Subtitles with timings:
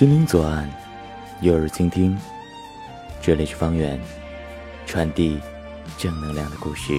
[0.00, 0.66] 心灵左岸，
[1.42, 2.16] 幼儿倾听。
[3.20, 4.00] 这里是方圆，
[4.86, 5.38] 传递
[5.98, 6.98] 正能量的故事。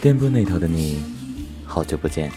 [0.00, 1.04] 电波那头的你，
[1.66, 2.32] 好久不见。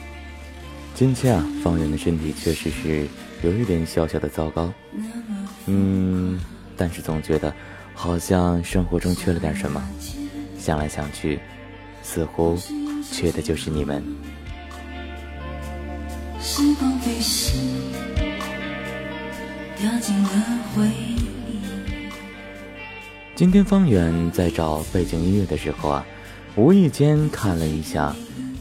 [0.94, 3.08] 今天啊，方圆的身体确实是
[3.42, 4.70] 有一点小小的糟糕。
[5.68, 6.38] 嗯，
[6.76, 7.56] 但是总觉得
[7.94, 9.82] 好像生活中缺了点什么。
[10.66, 11.40] 想来想去，
[12.02, 12.58] 似乎
[13.12, 14.04] 缺的就是你们。
[23.36, 26.04] 今天方圆在找背景音乐的时候啊，
[26.56, 28.16] 无意间看了一下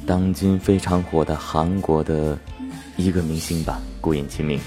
[0.06, 2.38] 当今非常火的韩国的
[2.98, 4.60] 一个明星吧，顾影其名。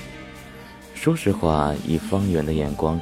[0.96, 3.00] 说实话，以方圆的眼光，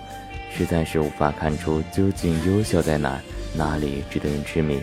[0.53, 3.17] 实在是无法看出究竟优秀在哪。
[3.57, 4.81] 哪里值得人痴迷？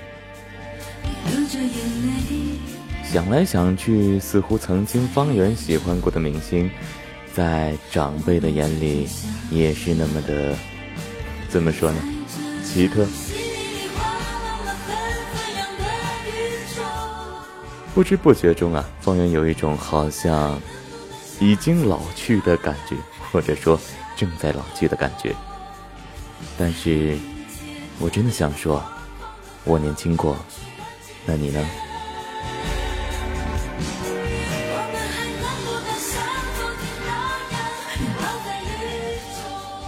[3.04, 6.70] 想来想去，似乎曾经方圆喜欢过的明星，
[7.34, 9.06] 在长辈的眼里
[9.50, 10.56] 也是那么的，
[11.48, 11.98] 怎么说呢？
[12.64, 13.06] 奇特。
[17.94, 20.58] 不知不觉中啊，方圆有一种好像
[21.38, 22.96] 已经老去的感觉，
[23.30, 23.78] 或者说
[24.16, 25.34] 正在老去的感觉。
[26.56, 27.18] 但是。
[28.03, 28.83] 我真的想说，
[29.62, 30.36] 我年轻过，
[31.25, 31.64] 那你呢？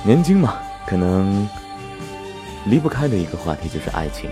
[0.05, 1.49] 年轻嘛，可能
[2.67, 4.31] 离不开的一个话题就是爱情。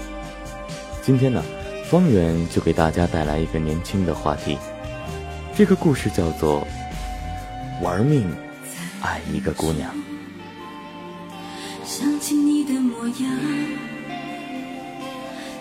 [1.03, 1.43] 今天呢，
[1.91, 4.59] 方圆就给大家带来一个年轻的话题，
[5.57, 6.65] 这个故事叫做
[7.85, 8.33] 《玩命
[9.01, 9.91] 爱一个姑娘》。
[11.85, 13.31] 想起你的模样，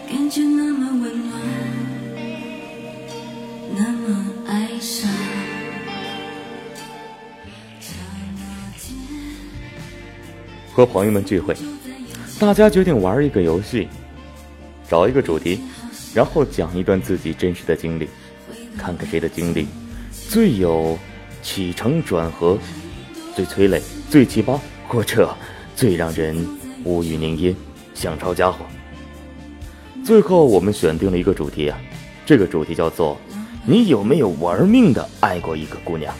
[0.07, 1.41] 感觉那么温暖，
[3.75, 5.09] 那么哀伤。
[10.71, 11.55] 和朋友们聚会，
[12.39, 13.87] 大家决定玩一个游戏，
[14.87, 15.59] 找一个主题，
[16.13, 18.07] 然后讲一段自己真实的经历，
[18.77, 19.67] 看看谁的经历
[20.29, 20.97] 最有
[21.41, 22.57] 起承转合，
[23.35, 25.35] 最催泪，最奇葩，或者。
[25.81, 26.37] 最让人
[26.83, 27.55] 无语凝噎，
[27.95, 28.59] 想抄家伙。
[30.05, 31.81] 最后我们选定了一个主题啊，
[32.23, 33.17] 这个主题叫做
[33.65, 36.13] “你有没有玩命的爱过一个姑娘？”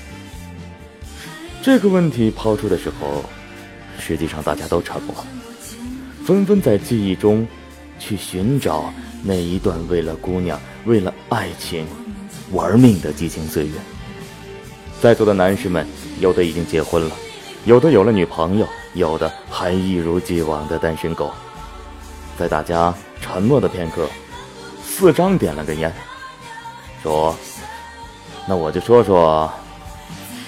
[1.61, 3.23] 这个问题抛出的时候，
[3.99, 5.16] 实际上大家都沉默，
[6.25, 7.47] 纷纷在记忆中
[7.99, 8.91] 去寻找
[9.23, 11.85] 那一段为了姑娘、为了爱情
[12.51, 13.73] 玩命的激情岁月。
[14.99, 15.85] 在座的男士们，
[16.19, 17.16] 有的已经结婚了，
[17.66, 18.67] 有的有了女朋友。
[18.94, 21.31] 有的还一如既往的单身狗，
[22.38, 24.05] 在大家沉默的片刻，
[24.83, 25.89] 四张点了根烟，
[27.01, 27.33] 说
[28.45, 29.49] ：“那我就说说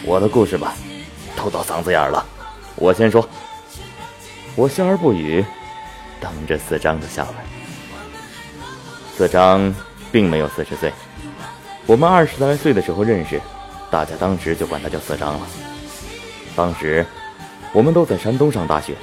[0.04, 0.74] 我的故事吧，
[1.38, 2.26] 都到嗓子眼了，
[2.76, 3.26] 我先说。”
[4.58, 5.46] 我笑而不语，
[6.20, 7.34] 等着四张的下文。
[9.16, 9.74] 四张
[10.12, 10.92] 并没有四十岁，
[11.86, 13.42] 我们二十来岁的时候认识，
[13.90, 15.48] 大家当时就管他叫四张了。
[16.56, 17.06] 当时。
[17.76, 18.94] 我们都在山东上大学。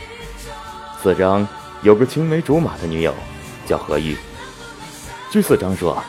[1.03, 1.45] 四张
[1.83, 3.13] 有个青梅竹马的女友，
[3.67, 4.17] 叫何玉。
[5.29, 6.01] 据四张说，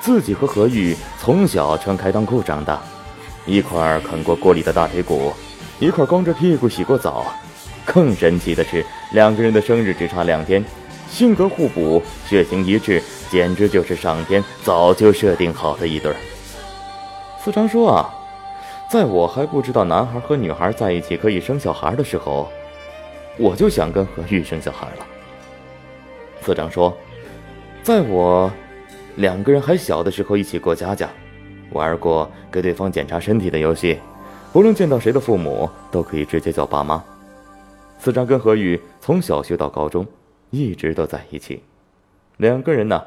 [0.00, 2.80] 自己和何玉从小穿开裆裤长大，
[3.44, 5.34] 一块啃过锅里的大腿骨，
[5.78, 7.26] 一块光着屁股洗过澡。
[7.84, 8.82] 更神奇的是，
[9.12, 10.64] 两个人的生日只差两天，
[11.10, 16.16] 性格互补，血型一致，简直就是上天早就设定好的一对儿。
[17.44, 18.14] 四张说啊。
[18.88, 22.48] 在我还不知道男孩和女孩在一起可以生小孩的时候，
[23.36, 25.06] 我就想跟何玉生小孩了。
[26.40, 26.96] 次长说，
[27.82, 28.50] 在我
[29.16, 31.06] 两个人还小的时候，一起过家家，
[31.72, 33.98] 玩过给对方检查身体的游戏，
[34.54, 37.04] 不论见到谁的父母都可以直接叫爸妈。
[37.98, 40.06] 次长跟何玉从小学到高中，
[40.48, 41.62] 一直都在一起。
[42.38, 43.04] 两个人呢，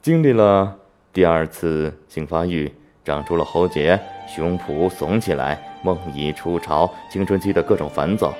[0.00, 0.76] 经历了
[1.12, 2.72] 第二次性发育。
[3.04, 8.34] 长出了喉结，胸脯耸起来，梦已初潮，青春期的各种烦躁，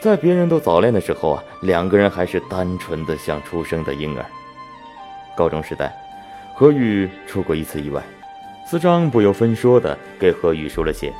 [0.00, 4.24] 在别人都早恋的时候啊，两个人还是单纯的像出生的婴儿。
[5.36, 5.94] 高中时代，
[6.54, 8.02] 何玉出过一次意外，
[8.66, 11.12] 司章不由分说的给何玉输了血。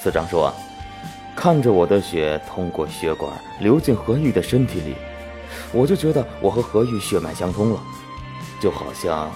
[0.00, 0.54] 司章说啊
[1.34, 4.94] ：“看着我的血通过血管流进何玉的身体里，
[5.72, 7.80] 我就觉得我和何玉血脉相通了，
[8.60, 9.28] 就好像，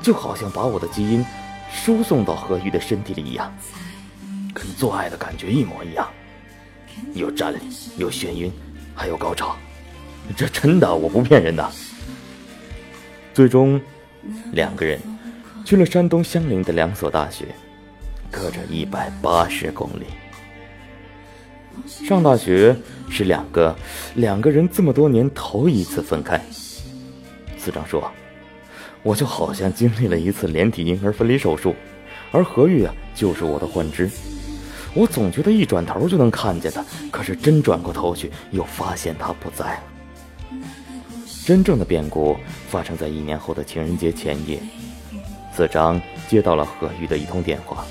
[0.00, 1.24] 就好像把我的基因。”
[1.72, 3.52] 输送到何玉的身体里一样，
[4.54, 6.08] 跟做爱的感觉一模一样，
[7.14, 7.58] 有站立，
[7.96, 8.52] 有眩晕，
[8.94, 9.56] 还有高潮。
[10.36, 11.68] 这真的，我不骗人的。
[13.34, 13.80] 最终，
[14.52, 15.00] 两个人
[15.64, 17.46] 去了山东相邻的两所大学，
[18.30, 20.04] 隔着一百八十公里。
[21.86, 22.76] 上大学
[23.10, 23.74] 是两个
[24.14, 26.40] 两个人这么多年头一次分开。
[27.58, 28.12] 司长说
[29.02, 31.74] ：“我就好像经历了一次连体婴儿分离手术，
[32.30, 34.10] 而何玉啊，就是我的幻肢。
[34.94, 39.82] 我总觉得一转头就能看见他，可是真转过头去，又发现他不在了。”
[41.44, 42.36] 真正的变故
[42.68, 44.60] 发生在一年后的情人节前夜，
[45.52, 47.84] 司长接到了何玉的一通电话。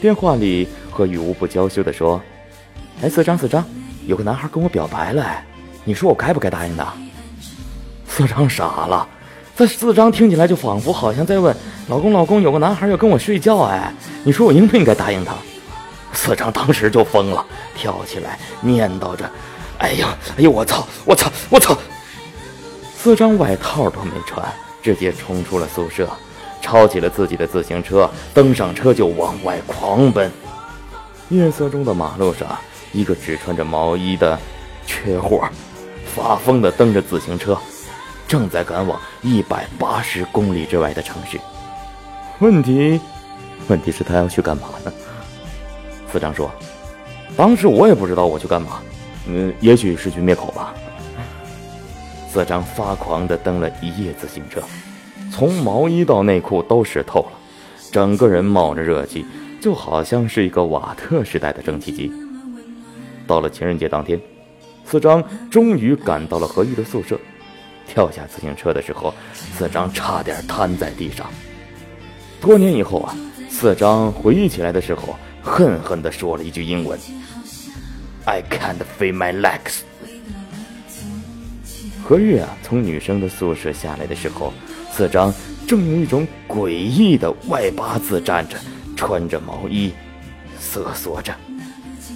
[0.00, 2.22] 电话里，何玉无不娇羞地说
[3.02, 3.64] ：“哎，司长，司长，
[4.06, 5.42] 有个男孩跟我表白了，
[5.84, 6.94] 你说我该不该答应他？”
[8.06, 9.08] 司长傻了，
[9.60, 11.54] 这四张听起来就仿佛好像在问
[11.88, 13.92] ：“老公，老公，有个男孩要跟我睡觉，哎，
[14.24, 15.34] 你说我应不应该答应他？”
[16.14, 17.44] 四张当时就疯了，
[17.76, 19.30] 跳起来念叨着
[19.76, 21.76] ：“哎呀，哎呦，我操，我操，我操！”
[22.96, 24.42] 四张外套都没穿，
[24.82, 26.08] 直接冲出了宿舍，
[26.62, 30.32] 抄起了自己的自行车，登上车就往外狂奔。
[31.28, 32.48] 夜色中的马路上，
[32.92, 34.38] 一个只穿着毛衣的
[34.86, 35.46] 缺货，
[36.16, 37.54] 发疯的蹬着自行车，
[38.30, 41.36] 正在赶往一百八十公里之外的城市。
[42.38, 43.00] 问题，
[43.66, 44.92] 问题是他要去干嘛呢？
[46.12, 46.48] 四张说
[47.36, 48.80] ：“当时我也不知道我去干嘛，
[49.26, 50.72] 嗯，也许是去灭口吧。”
[52.30, 54.62] 四张发狂地蹬了一夜自行车，
[55.32, 57.32] 从毛衣到内裤都湿透了，
[57.90, 59.26] 整个人冒着热气，
[59.60, 62.12] 就好像是一个瓦特时代的蒸汽机。
[63.26, 64.20] 到了情人节当天，
[64.84, 67.18] 四张终于赶到了何玉的宿舍，
[67.92, 71.28] 跳下自行车的时候，四张差点瘫在地上。
[72.40, 73.16] 多年以后啊，
[73.50, 76.96] 四张回忆起来的时候，恨恨地说了一句英文
[78.26, 79.80] ：“I can't feel my legs。”
[82.06, 84.52] 何玉啊，从女生的宿舍下来的时候，
[84.92, 85.34] 四张
[85.66, 88.56] 正用一种诡异的外八字站着，
[88.96, 89.92] 穿着毛衣，
[90.60, 91.34] 瑟缩着，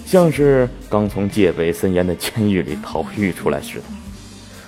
[0.05, 3.83] 像是刚从戒备森严的监狱里逃狱出来似的。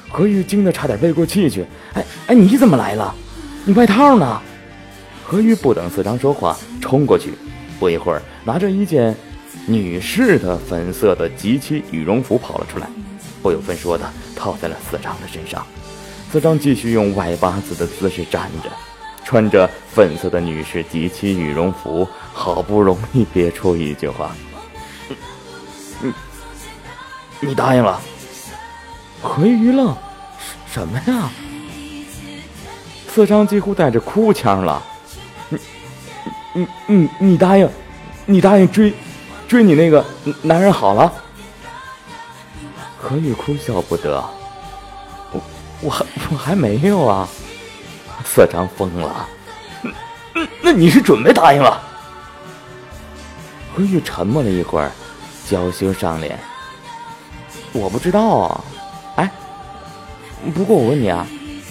[0.10, 1.66] 何玉惊得差点背过气去。
[1.94, 3.14] 哎哎，你怎么来了？
[3.66, 4.42] 你外套呢？
[5.26, 7.34] 何玉不等四张说话，冲过去，
[7.80, 9.14] 不一会儿，拿着一件
[9.66, 12.88] 女士的粉色的及膝羽绒服跑了出来。
[13.42, 15.66] 不由分说的套在了四张的身上，
[16.32, 18.70] 四张继续用外八字的姿势站着，
[19.26, 24.32] 穿着粉色的女士及其羽绒服，好不容易憋出一句话
[26.02, 26.14] ：“你，
[27.42, 28.02] 你答应了？”
[29.28, 29.96] 何玉愣
[30.72, 31.30] ：“什什么呀？”
[33.10, 34.80] 四张几乎带着哭腔了
[35.50, 35.58] ：“你，
[36.54, 37.68] 你，你，你答应，
[38.28, 38.94] 你答应追，
[39.48, 40.06] 追你那个
[40.44, 41.12] 男人好了？”
[42.96, 44.24] 何玉哭笑不得，
[45.32, 45.42] 我
[45.82, 47.28] 我还我还没有啊！
[48.24, 49.28] 色张疯了，
[50.34, 51.82] 那那你是准备答应了？
[53.76, 54.92] 何玉沉默了一会儿，
[55.50, 56.40] 娇羞上脸，
[57.72, 58.64] 我不知道啊。
[60.54, 61.26] 不过我问你啊，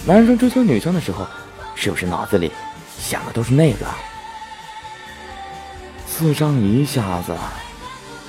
[0.06, 1.26] 男生追求女生的时候，
[1.74, 2.50] 是不是脑子里
[2.98, 3.86] 想的都是那个？
[6.06, 7.34] 四张一下子。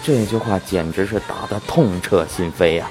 [0.03, 2.87] 这句话简直是打得痛彻心扉呀！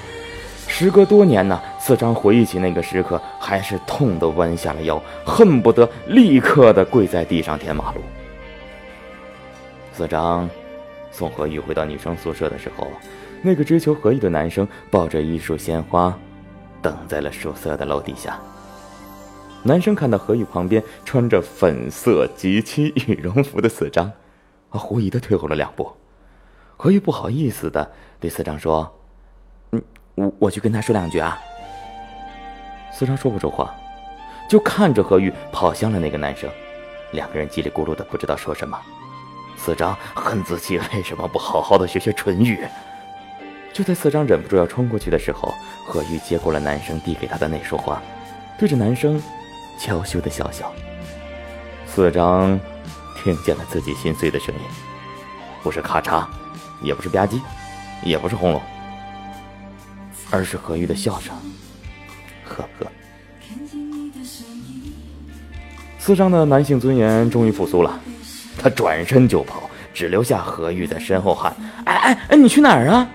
[0.67, 8.01] 时隔多年呢，四张回忆起那个时刻，还是痛得弯下了腰，恨不得立刻的跪在地上舔马路。
[9.93, 10.47] 四张
[11.11, 12.87] 送何玉回到女生宿舍的时候，
[13.41, 16.15] 那个追求何玉的男生抱着一束鲜花，
[16.81, 18.39] 等在了宿舍的楼底下。
[19.63, 24.11] 男生看到何玉旁边穿着粉色及其羽绒服的四张，
[24.69, 25.91] 啊，狐疑的退后了两步。
[26.77, 28.95] 何玉不好意思的对四张说
[29.71, 29.81] ：“嗯，
[30.15, 31.37] 我我去跟他说两句啊。”
[32.93, 33.75] 四张说不出话，
[34.49, 36.49] 就看着何玉跑向了那个男生，
[37.11, 38.79] 两个人叽里咕噜的不知道说什么。
[39.57, 42.65] 四张恨自己为什么不好好的学学唇语。
[43.73, 45.53] 就在四张忍不住要冲过去的时候，
[45.87, 48.01] 何玉接过了男生递给他的那束花，
[48.59, 49.19] 对着男生
[49.79, 50.71] 娇羞的笑笑。
[51.87, 52.59] 四张
[53.23, 54.61] 听见了自己心碎的声音，
[55.63, 56.25] 不是咔嚓。
[56.83, 57.41] 也不是吧唧，
[58.03, 58.61] 也不是轰隆，
[60.29, 61.35] 而是何玉的笑声。
[62.43, 62.85] 呵呵。
[65.97, 67.99] 四张的男性尊严终于复苏了，
[68.59, 71.51] 他转身就跑，只留下何玉在身后喊
[71.85, 73.09] ：“哎哎哎，你去哪儿啊？”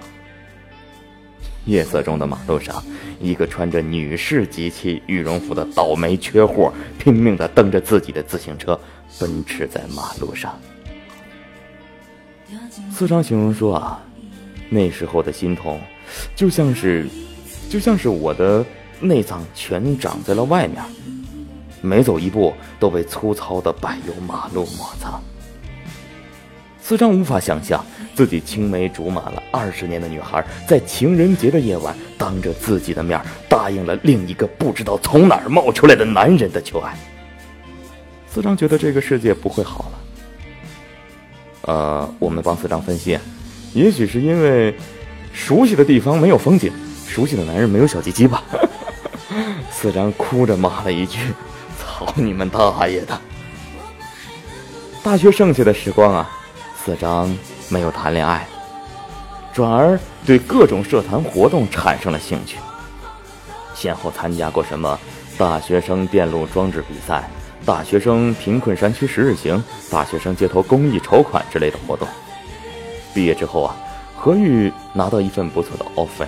[1.65, 2.83] 夜色中的马路上，
[3.21, 8.79] 一个穿着女士及其羽绒服的倒霉缺货，拼命的蹬着自己的自行车，
[9.21, 10.59] 奔驰在马路上。
[12.91, 14.03] 四张形容说啊，
[14.69, 15.81] 那时候的心痛，
[16.35, 17.09] 就像是，
[17.71, 18.65] 就像是我的
[19.01, 20.83] 内脏全长在了外面，
[21.81, 25.21] 每走一步都被粗糙的柏油马路摩擦。
[26.93, 27.83] 四张无法想象，
[28.15, 33.19] 自己青梅竹马了二十年的女孩，在情人节的夜晚，当着自己的面
[33.49, 36.95] 答应了另一个不知道从哪儿冒出来的男人的求爱。
[38.31, 39.99] 四张觉得这个世界不会好了。
[41.63, 43.19] 呃，我们帮四张分析，
[43.73, 44.77] 也许是因为
[45.33, 46.71] 熟悉的地方没有风景，
[47.09, 48.45] 熟悉的男人没有小鸡鸡吧。
[49.73, 51.21] 四张哭着骂了一句
[51.81, 53.19] ：“操你们大爷的！”
[55.03, 56.31] 大学剩下的时光啊。
[56.85, 57.33] 四张
[57.69, 58.45] 没有谈恋爱，
[59.53, 62.59] 转而对各种社团活动产生了兴趣，
[63.73, 64.99] 先后参加过什么
[65.39, 67.31] 大学生电路装置比赛、
[67.65, 72.09] 大学生贫困山区十日行、大学生街头公益筹款之类的活动。
[73.15, 73.77] 毕业之后啊，
[74.17, 76.27] 何玉拿到一份不错的 offer，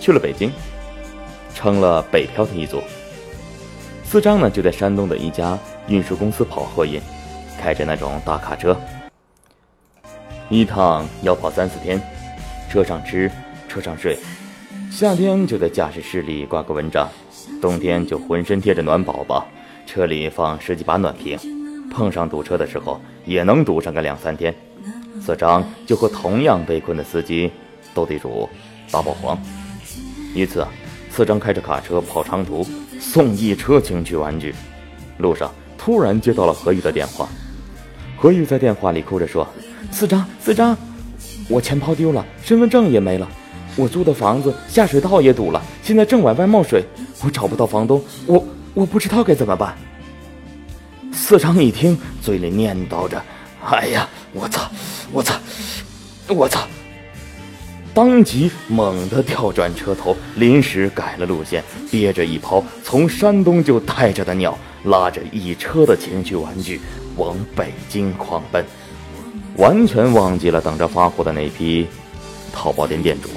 [0.00, 0.50] 去了北京，
[1.54, 2.82] 成了北漂的一族。
[4.02, 7.02] 四张呢就在山东的一家运输公司跑货运，
[7.60, 8.74] 开着那种大卡车。
[10.50, 12.00] 一趟要跑三四天，
[12.70, 13.30] 车上吃，
[13.66, 14.18] 车上睡，
[14.90, 17.08] 夏天就在驾驶室里挂个蚊帐，
[17.62, 19.46] 冬天就浑身贴着暖宝宝，
[19.86, 21.38] 车里放十几把暖瓶，
[21.90, 24.54] 碰上堵车的时候也能堵上个两三天。
[25.20, 27.50] 四张就和同样被困的司机
[27.94, 28.46] 斗地主、
[28.90, 29.38] 打保皇。
[30.34, 30.66] 一次，
[31.10, 32.66] 四张开着卡车跑长途，
[33.00, 34.54] 送一车情趣玩具，
[35.16, 37.26] 路上突然接到了何玉的电话，
[38.18, 39.48] 何玉在电话里哭着说。
[39.90, 40.76] 四张，四张，
[41.48, 43.28] 我钱包丢了，身份证也没了，
[43.76, 46.84] 我租的房子下水道也堵了，现在正往外冒水，
[47.22, 49.76] 我找不到房东，我我不知道该怎么办。
[51.12, 53.22] 四张一听，嘴里念叨着
[53.64, 54.70] ：“哎呀，我操，
[55.12, 55.34] 我操，
[56.28, 56.60] 我操！”
[57.94, 66.80] 当即猛地调转车头，临时改了路线，憋着一泡从山东就带着的尿，拉着一车的情趣玩具
[67.16, 68.64] 往北京狂奔。
[69.56, 71.86] 完全忘记了等着发货的那批
[72.52, 73.28] 淘宝店店主。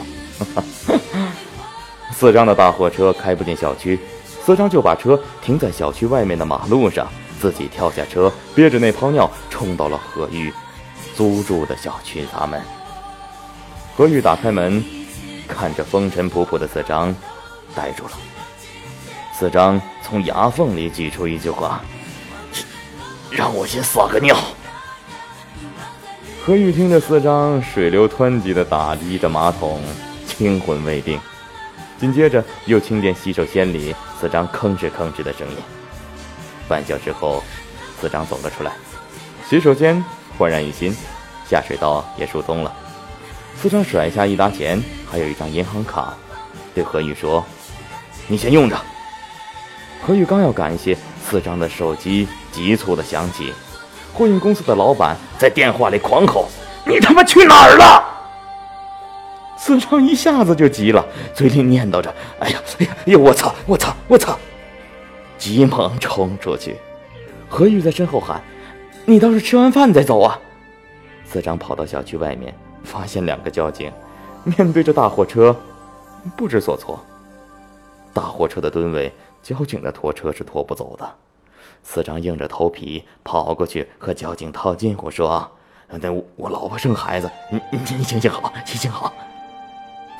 [2.13, 3.99] 四张的大货车开不进小区，
[4.43, 7.07] 四张就把车停在小区外面的马路上，
[7.39, 10.51] 自己跳下车，憋着那泡尿冲到了何玉
[11.15, 12.59] 租住的小区大门。
[13.95, 14.83] 何玉打开门，
[15.47, 17.15] 看着风尘仆仆的四张，
[17.75, 18.11] 呆住了。
[19.37, 21.81] 四张从牙缝里挤出一句话
[23.29, 24.35] ：“让我先撒个尿。”
[26.47, 29.81] 何玉听着四张水流湍急的打击着马桶，
[30.37, 31.19] 惊魂未定。
[31.99, 35.57] 紧接着又听见洗手间里四张吭哧吭哧的声音。
[36.65, 37.43] 半小时后，
[37.99, 38.71] 四张走了出来，
[39.45, 40.01] 洗手间
[40.37, 40.95] 焕然一新，
[41.45, 42.73] 下水道也疏通了。
[43.61, 46.13] 四张甩下一沓钱，还有一张银行卡，
[46.73, 47.43] 对何玉说
[48.29, 48.81] ：“你先用着。”
[50.01, 50.97] 何玉刚要感谢，
[51.29, 53.51] 四张的手机急促的响起。
[54.17, 56.47] 货运公司的老板在电话里狂吼
[56.87, 58.03] ：“你他妈去哪儿了？”
[59.55, 61.05] 司长一下子就急了，
[61.35, 64.35] 嘴里念叨着：“哎呀，哎呀，哎呀，我操，我操，我操！”
[65.37, 66.77] 急忙冲出去。
[67.47, 68.41] 何玉在身后喊
[69.05, 70.39] ：“你倒是吃完饭再走啊！”
[71.23, 72.51] 司长跑到小区外面，
[72.83, 73.91] 发现两个交警
[74.43, 75.55] 面对着大货车，
[76.35, 76.99] 不知所措。
[78.13, 81.07] 大货车的吨位，交警的拖车是拖不走的。
[81.83, 85.49] 四张硬着头皮跑过去和交警套近乎说
[85.89, 89.13] ：“那我老婆生孩子，你你你行行好，行行好。”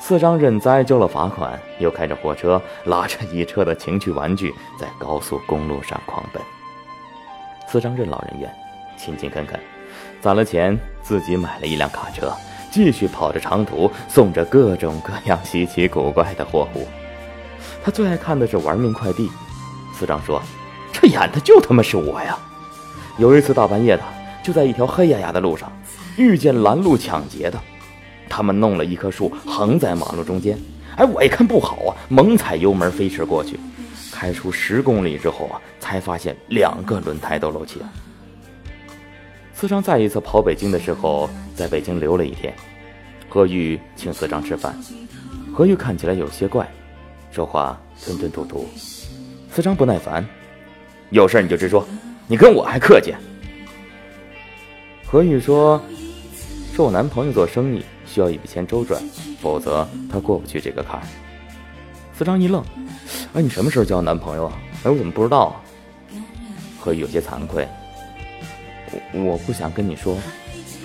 [0.00, 6.42] 四张认栽交了罚款，又开着货车拉着一车的情趣玩具在高速公路上狂奔。
[7.66, 8.50] 四张任劳任怨，
[8.96, 9.60] 勤勤恳恳，
[10.20, 12.32] 攒了钱自己买了一辆卡车，
[12.70, 16.86] 继续跑着长途，送着各种各样稀奇古怪的货物。
[17.84, 19.28] 他最爱看的是玩命快递。
[19.92, 20.40] 四张说。
[21.00, 22.36] 这演的就他妈是我呀！
[23.18, 24.02] 有一次大半夜的，
[24.42, 25.70] 就在一条黑压压的路上，
[26.16, 27.60] 遇见拦路抢劫的，
[28.28, 30.58] 他们弄了一棵树横在马路中间。
[30.96, 33.60] 哎，我一看不好啊，猛踩油门飞驰过去。
[34.10, 37.88] 开出十公里之后啊，才发现两个轮胎都漏气了。
[39.54, 42.52] 四张再一次跑北京的时候，在北京留了一天。
[43.28, 44.76] 何玉请四张吃饭，
[45.54, 46.68] 何玉看起来有些怪，
[47.30, 48.68] 说话吞吞吐吐。
[49.52, 50.26] 四张不耐烦。
[51.10, 51.86] 有事你就直说，
[52.26, 53.14] 你跟我还客气。
[55.06, 55.82] 何宇说
[56.74, 59.02] ：“说我男朋友做生意需要一笔钱周转，
[59.40, 61.00] 否则他过不去这个坎。”
[62.16, 62.62] 四张一愣
[63.32, 64.60] ：“哎，你什么时候交男朋友啊？
[64.84, 65.56] 哎，我怎么不知道啊？”
[66.78, 67.66] 何宇有些惭愧
[69.14, 70.14] ：“我我不想跟你说，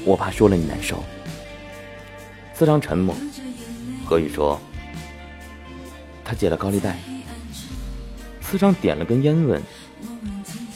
[0.05, 1.03] 我怕说了你难受。”
[2.55, 3.13] 四张沉默。
[4.05, 4.57] 何宇说
[6.23, 6.97] ：“他借了高利贷。”
[8.39, 9.61] 四张点了根烟问。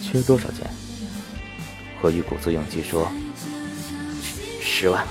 [0.01, 0.69] 缺多少钱？
[2.01, 3.11] 何玉鼓足勇气说
[4.61, 5.05] ：“十万。”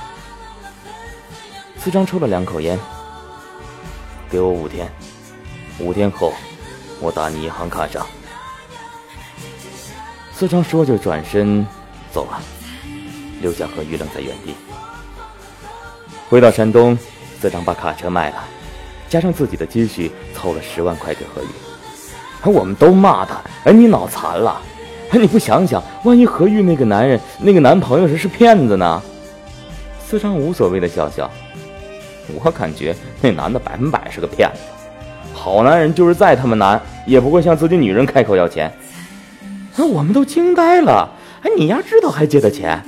[1.79, 2.79] 四张抽了两口烟，
[4.31, 4.91] 给我五天，
[5.79, 6.33] 五天后
[7.01, 8.07] 我打你银行卡上。
[10.33, 11.67] 四张说就转身
[12.13, 12.43] 走了，
[13.41, 14.55] 留下何玉愣在原地。
[16.29, 16.99] 回到山东，
[17.41, 18.45] 四张把卡车卖了，
[19.09, 21.66] 加上自己的积蓄，凑了十万块给何玉。
[22.45, 24.61] 我们都骂他，哎，你脑残了？
[25.11, 29.03] 哎，你不想想，万一何玉那个男人，那个男朋友是是骗子呢？
[29.99, 31.31] 四张无所谓的笑笑，
[32.43, 34.61] 我感觉那男的百分百是个骗子。
[35.35, 38.73] 好男人就是再他妈难，也不会向自己女人开口要钱。
[39.77, 41.09] 那我们都惊呆了，
[41.43, 42.83] 哎，你丫知道还借他钱？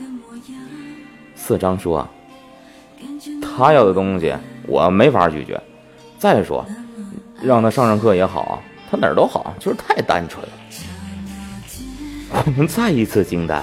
[1.36, 2.06] 四张说，
[3.40, 4.34] 他要的东西
[4.66, 5.60] 我没法拒绝。
[6.18, 6.66] 再说，
[7.42, 8.60] 让他上上课也好。
[8.90, 10.52] 他哪儿都好，就是太单纯了。
[12.30, 13.62] 我们再一次惊呆，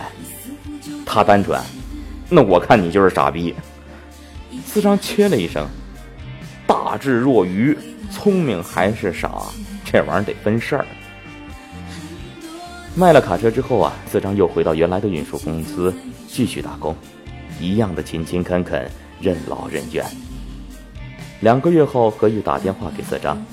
[1.05, 1.59] 他单纯，
[2.29, 3.53] 那我看你就是傻逼。
[4.65, 5.67] 四张切了一声，
[6.67, 7.77] 大智若愚，
[8.11, 9.43] 聪明还是傻，
[9.83, 10.85] 这玩意儿得分事儿。
[12.95, 15.93] 卖了卡车之后啊，四张又回到原来的运输公司
[16.27, 16.95] 继续打工，
[17.59, 18.89] 一样的勤勤恳恳，
[19.19, 20.05] 任劳任怨。
[21.41, 23.43] 两个月后，何玉打电话给四张。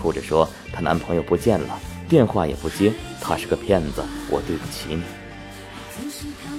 [0.00, 1.76] 哭着说：“她男朋友不见了，
[2.08, 5.02] 电话也不接，他是个骗子，我对不起你。”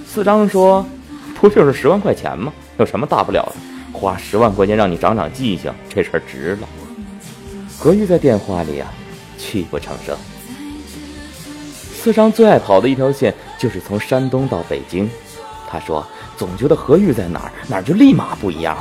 [0.05, 0.85] 四张说
[1.39, 2.51] ：“不就是十万块钱吗？
[2.77, 3.97] 有什么大不了的？
[3.97, 6.67] 花十万块钱让你长长记性，这事儿值了。”
[7.79, 8.91] 何玉在电话里啊，
[9.37, 10.17] 泣不成声。
[11.93, 15.09] 四张最爱跑的一条线就是从山东到北京，
[15.69, 18.77] 他说：“总觉得何玉在哪儿，哪儿就立马不一样。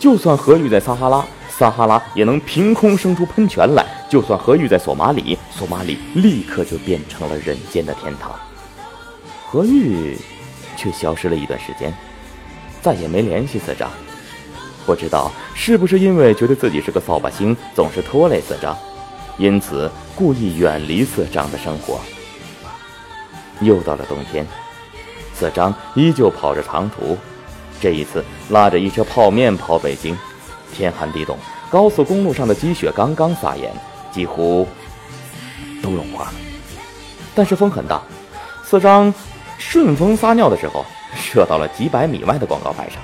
[0.00, 1.24] 就算何玉在撒哈拉。”
[1.56, 8.32] 撒哈拉也能凭空生出喷泉来，就算何玉在索马里，索马里立刻就变成了人间的天堂。
[9.46, 10.18] 何玉
[10.76, 11.94] 却消失了一段时间，
[12.82, 13.88] 再也没联系四张。
[14.84, 18.76] 不知道是不是因为觉得自己是个扫把星，总是拖累四张，
[19.38, 22.00] 因此故意远离四张的生活。
[23.60, 24.44] 又到了冬天，
[25.32, 27.16] 四张依旧跑着长途，
[27.80, 30.18] 这一次拉着一车泡面跑北京。
[30.74, 31.38] 天寒地冻，
[31.70, 33.72] 高速公路上的积雪刚刚撒盐，
[34.10, 34.66] 几乎
[35.82, 36.32] 都融化了。
[37.34, 38.02] 但是风很大，
[38.64, 39.14] 四张
[39.56, 40.84] 顺风撒尿的时候，
[41.14, 43.00] 射到了几百米外的广告牌上。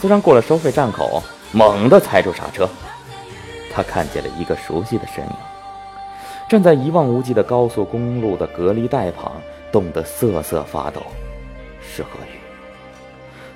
[0.00, 2.68] 四张过了收费站口，猛地踩住刹车，
[3.74, 5.32] 他看见了一个熟悉的身影，
[6.48, 9.32] 站在一望无际的高速公路的隔离带旁，
[9.72, 11.02] 冻得瑟瑟发抖，
[11.80, 12.38] 是何宇。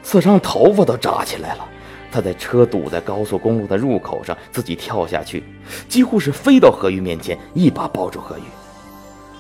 [0.02, 1.68] 四张头发都炸起来了。
[2.12, 5.42] 他在车堵在高速公路的入口上，自己跳下去，
[5.88, 8.42] 几乎是飞到何玉面前，一把抱住何玉。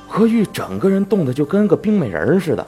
[0.08, 2.66] 何玉整个人冻得就跟个冰美人似的。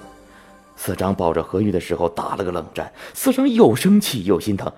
[0.77, 4.71] 四张抱着何玉的时候打了个冷战，四张又生气又心疼。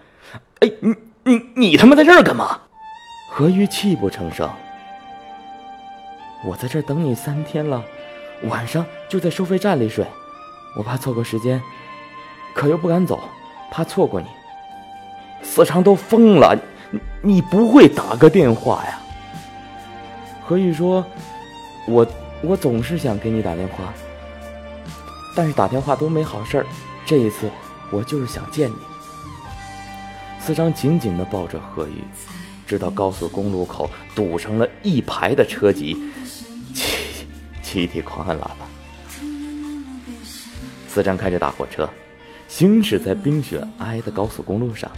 [0.61, 2.61] 哎，你你你他妈在这儿干嘛？
[3.31, 4.49] 何玉泣不成声。
[6.45, 7.83] 我在这儿等你三天了，
[8.45, 10.07] 晚上就在收费站里睡，
[10.77, 11.61] 我怕错过时间，
[12.55, 13.19] 可又不敢走，
[13.71, 14.27] 怕错过你。
[15.49, 16.55] 四常都疯了，
[16.91, 19.01] 你你不会打个电话呀？
[20.45, 21.05] 何玉说
[21.89, 22.07] ：“我
[22.43, 23.93] 我总是想给你打电话，
[25.35, 26.67] 但是打电话都没好事儿。
[27.07, 27.49] 这一次
[27.91, 28.77] 我就是想见你。”
[30.39, 32.05] 四常紧紧的抱着何玉，
[32.67, 35.97] 直到高速公路口堵成了一排的车级，
[36.75, 37.27] 齐
[37.63, 38.59] 齐地狂按喇叭。
[40.87, 41.89] 四张开着大货车，
[42.47, 44.91] 行驶在冰雪皑皑的高速公路上。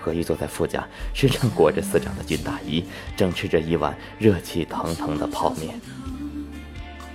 [0.00, 2.84] 何玉坐在副驾，身上裹着司长的军大衣，
[3.16, 5.78] 正吃着一碗热气腾腾的泡面。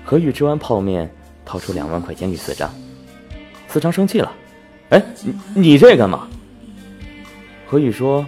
[0.04, 1.12] 何玉吃完泡面，
[1.43, 2.71] 掏出两万块钱给司长。
[3.67, 4.32] 司长生气了
[4.89, 6.28] ：“哎，你你这干嘛？”
[7.65, 8.24] 何玉说：“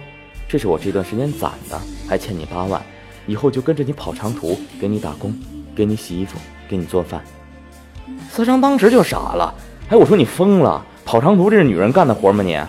[0.48, 2.82] 这是我这段时间攒的，还欠你八万，
[3.26, 5.32] 以后就跟着你跑长途，给你打工，
[5.76, 6.36] 给你洗衣服，
[6.68, 7.22] 给你做饭。”
[8.28, 9.54] 司长当时就傻了
[9.88, 10.84] ：“哎，我说你疯了？
[11.04, 12.42] 跑长途这是女人干的活吗？
[12.42, 12.60] 你？”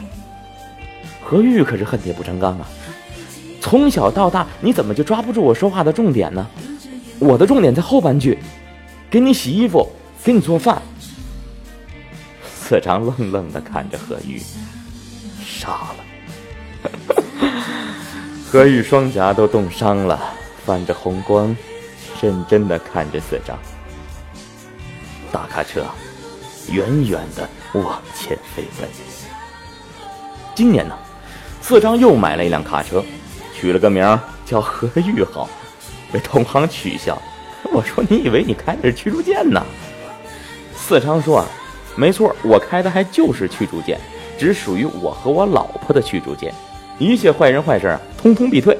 [1.30, 2.68] 何玉可是恨铁不成钢啊！
[3.62, 6.48] 从小到大，你怎么就抓不住我说话的重点呢？
[7.20, 8.40] 我的重点在后半句，
[9.12, 9.88] 给你洗衣服，
[10.24, 10.82] 给你做饭。
[12.44, 14.42] 四长愣愣的看着何玉，
[15.46, 17.22] 傻了。
[18.52, 20.20] 何玉双颊都冻伤了，
[20.66, 21.56] 泛着红光，
[22.20, 23.56] 认真的看着四长。
[25.32, 25.86] 大卡车
[26.72, 28.90] 远远的往前飞奔。
[30.56, 30.98] 今年呢？
[31.70, 33.06] 四张又买了一辆卡车，
[33.54, 35.48] 取了个名叫何玉好，
[36.12, 37.22] 被同行取笑。
[37.72, 39.64] 我说：“你以为你开的是驱逐舰呢？”
[40.76, 41.46] 四张说
[41.96, 44.00] ：“没错，我开的还就是驱逐舰，
[44.36, 46.52] 只属于我和我老婆的驱逐舰，
[46.98, 48.76] 一切坏人坏事，通通必退。”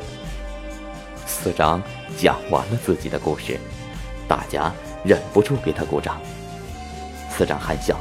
[1.28, 1.80] 四张
[2.18, 3.60] 讲完了自己的故事，
[4.28, 4.74] 大家
[5.04, 6.20] 忍不住给他鼓掌。
[7.30, 7.96] 四张含笑：“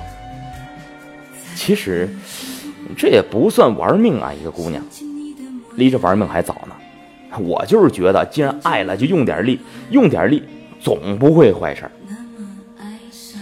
[1.54, 2.08] 其实
[2.96, 4.82] 这也不算玩命啊，一个姑娘，
[5.76, 6.74] 离着玩命还早呢。
[7.38, 10.42] 我就是觉得，既然爱了，就用点力，用点力
[10.80, 11.88] 总不会坏事。”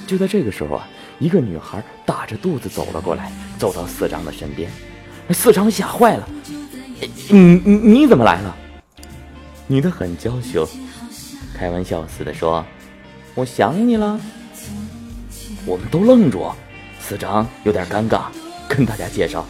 [0.07, 4.71] 就在这个时候啊，一个女孩大着肚子走了过来，走到四长的身边。
[5.31, 6.29] 四长吓坏了
[7.31, 8.57] ：“你你你怎么来了？”
[9.67, 10.69] 女的很娇羞，
[11.57, 12.65] 开玩笑似的说
[13.35, 14.21] ：“我想你了。”
[15.67, 16.53] 我们都愣住，
[17.01, 18.27] 四张有点尴尬，
[18.69, 19.45] 跟大家介绍：“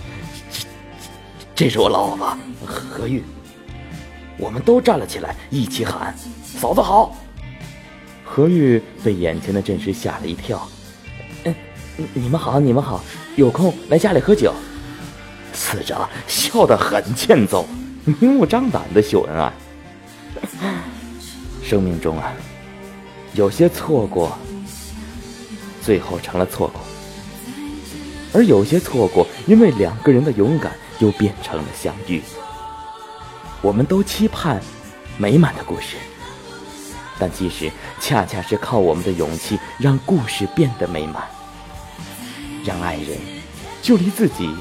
[1.55, 3.24] 这这是我老婆何玉。”
[4.38, 7.16] 我们都站了起来，一起喊：“嫂子好！”
[8.24, 10.68] 何玉被眼前的阵势吓了一跳
[11.44, 11.55] ，“嗯，
[12.12, 13.02] 你们好，你们好，
[13.37, 14.52] 有空来家里喝酒。”
[15.55, 17.66] 四长笑得很欠揍，
[18.05, 19.52] 明目张胆的秀恩爱。
[21.64, 22.33] 生命中啊，
[23.33, 24.37] 有些错过，
[25.83, 26.81] 最后成了错过；
[28.32, 32.22] 而有些错过，因为两个人的勇敢，又变成了相遇。
[33.62, 34.60] 我们都期盼
[35.16, 35.96] 美满的故事。
[37.18, 41.24] 但其实，恰恰是靠我们的勇气，让故事变得美满，
[42.62, 43.18] 让爱人
[43.80, 44.54] 就离自己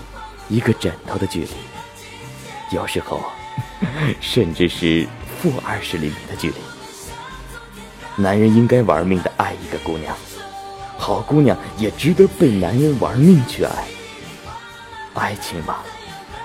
[0.47, 1.49] 一个枕头的距离，
[2.71, 3.21] 有时候
[4.21, 5.06] 甚至是
[5.41, 6.56] 负二十厘米的距离。
[8.15, 10.15] 男人应该玩命的爱一个姑娘，
[10.97, 13.71] 好姑娘也值得被男人玩命去爱。
[15.13, 15.77] 爱情嘛，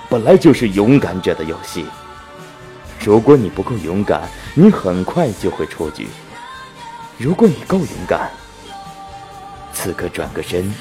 [0.09, 1.87] 本来就是勇敢者的游戏。
[3.03, 6.07] 如果你不够勇敢，你很快就会出局；
[7.17, 8.31] 如果你够勇敢，
[9.73, 10.73] 此刻转个身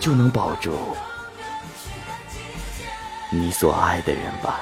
[0.00, 0.72] 就能保住
[3.30, 4.60] 你所爱的人吧。